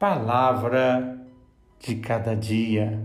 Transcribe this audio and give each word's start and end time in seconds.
palavra 0.00 1.20
de 1.78 1.96
cada 1.96 2.34
dia. 2.34 2.98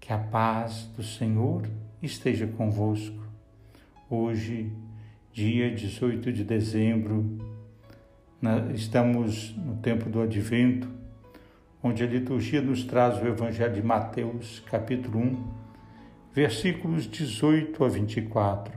Que 0.00 0.14
a 0.14 0.18
paz 0.18 0.90
do 0.96 1.02
Senhor 1.02 1.68
esteja 2.02 2.46
convosco. 2.46 3.22
Hoje, 4.08 4.72
dia 5.30 5.70
18 5.74 6.32
de 6.32 6.42
dezembro, 6.42 7.38
estamos 8.74 9.54
no 9.58 9.76
tempo 9.76 10.08
do 10.08 10.22
advento, 10.22 10.88
onde 11.82 12.02
a 12.02 12.06
liturgia 12.06 12.62
nos 12.62 12.84
traz 12.84 13.20
o 13.22 13.26
Evangelho 13.26 13.74
de 13.74 13.82
Mateus, 13.82 14.60
capítulo 14.60 15.18
1, 15.18 15.52
versículos 16.32 17.06
18 17.06 17.84
a 17.84 17.88
24. 17.88 18.72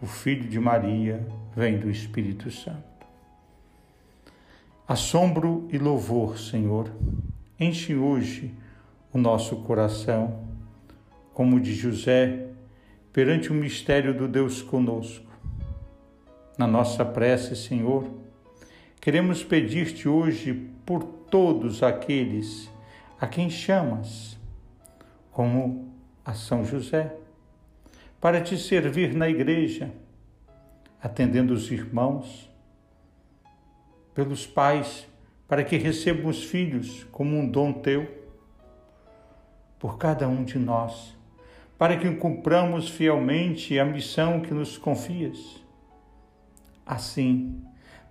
O 0.00 0.06
Filho 0.06 0.48
de 0.48 0.60
Maria 0.60 1.26
vem 1.56 1.78
do 1.78 1.90
Espírito 1.90 2.48
Santo. 2.48 2.97
Assombro 4.88 5.68
e 5.70 5.76
louvor, 5.76 6.38
Senhor, 6.38 6.90
enche 7.60 7.94
hoje 7.94 8.54
o 9.12 9.18
nosso 9.18 9.56
coração, 9.56 10.42
como 11.34 11.60
de 11.60 11.74
José, 11.74 12.46
perante 13.12 13.50
o 13.50 13.54
mistério 13.54 14.14
do 14.14 14.26
Deus 14.26 14.62
conosco. 14.62 15.30
Na 16.56 16.66
nossa 16.66 17.04
prece, 17.04 17.54
Senhor, 17.54 18.08
queremos 18.98 19.44
pedir-te 19.44 20.08
hoje 20.08 20.54
por 20.86 21.04
todos 21.04 21.82
aqueles 21.82 22.70
a 23.20 23.26
quem 23.26 23.50
chamas, 23.50 24.38
como 25.30 25.92
a 26.24 26.32
São 26.32 26.64
José, 26.64 27.14
para 28.18 28.40
te 28.40 28.56
servir 28.56 29.12
na 29.12 29.28
igreja, 29.28 29.92
atendendo 31.02 31.52
os 31.52 31.70
irmãos, 31.70 32.48
pelos 34.18 34.44
pais, 34.44 35.06
para 35.46 35.62
que 35.62 35.76
recebam 35.76 36.26
os 36.26 36.42
filhos 36.42 37.06
como 37.12 37.38
um 37.38 37.48
dom 37.48 37.72
teu, 37.72 38.26
por 39.78 39.96
cada 39.96 40.26
um 40.26 40.42
de 40.42 40.58
nós, 40.58 41.16
para 41.78 41.96
que 41.96 42.10
cumpramos 42.16 42.90
fielmente 42.90 43.78
a 43.78 43.84
missão 43.84 44.40
que 44.40 44.52
nos 44.52 44.76
confias. 44.76 45.64
Assim, 46.84 47.62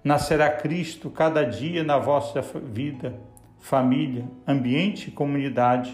nascerá 0.01 0.49
Cristo 0.49 1.09
cada 1.09 1.43
dia 1.43 1.83
na 1.83 1.97
vossa 1.97 2.41
vida, 2.41 3.13
família, 3.59 4.25
ambiente 4.47 5.09
e 5.09 5.11
comunidade, 5.11 5.93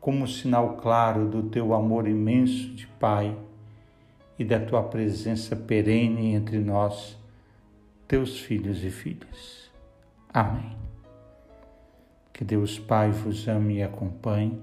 como 0.00 0.26
sinal 0.26 0.78
claro 0.78 1.28
do 1.28 1.42
teu 1.42 1.74
amor 1.74 2.08
imenso 2.08 2.70
de 2.70 2.86
Pai 2.86 3.36
e 4.38 4.46
da 4.46 4.58
tua 4.58 4.82
presença 4.82 5.54
perene 5.54 6.32
entre 6.32 6.58
nós 6.58 7.20
teus 8.10 8.40
filhos 8.40 8.82
e 8.82 8.90
filhas. 8.90 9.70
Amém. 10.34 10.76
Que 12.32 12.44
Deus 12.44 12.76
Pai 12.76 13.12
vos 13.12 13.46
ame 13.46 13.76
e 13.76 13.82
acompanhe. 13.84 14.60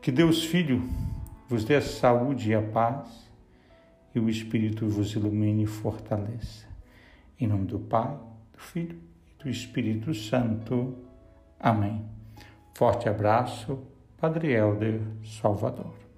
Que 0.00 0.12
Deus 0.12 0.44
Filho 0.44 0.88
vos 1.48 1.64
dê 1.64 1.74
a 1.74 1.82
saúde 1.82 2.50
e 2.50 2.54
a 2.54 2.62
paz 2.62 3.28
e 4.14 4.20
o 4.20 4.28
Espírito 4.28 4.86
vos 4.86 5.12
ilumine 5.16 5.64
e 5.64 5.66
fortaleça. 5.66 6.64
Em 7.40 7.48
nome 7.48 7.66
do 7.66 7.80
Pai, 7.80 8.16
do 8.52 8.58
Filho 8.60 9.00
e 9.26 9.42
do 9.42 9.50
Espírito 9.50 10.14
Santo. 10.14 10.96
Amém. 11.58 12.04
Forte 12.72 13.08
abraço, 13.08 13.84
Padre 14.16 14.52
Helder 14.52 15.00
Salvador. 15.24 16.11